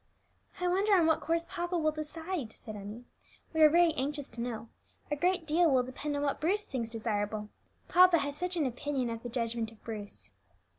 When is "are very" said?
3.61-3.93